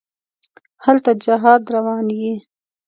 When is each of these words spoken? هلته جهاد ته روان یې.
هلته 0.85 1.11
جهاد 1.23 1.59
ته 1.65 1.69
روان 1.75 2.05
یې. 2.19 2.33